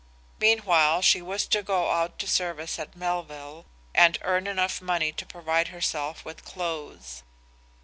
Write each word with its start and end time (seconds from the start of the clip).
Meanwhile 0.39 1.03
she 1.03 1.21
was 1.21 1.45
to 1.45 1.61
go 1.61 1.91
out 1.91 2.17
to 2.17 2.27
service 2.27 2.79
at 2.79 2.95
Melville 2.95 3.67
and 3.93 4.17
earn 4.23 4.47
enough 4.47 4.81
money 4.81 5.11
to 5.11 5.27
provide 5.27 5.67
herself 5.67 6.25
with 6.25 6.43
clothes. 6.43 7.21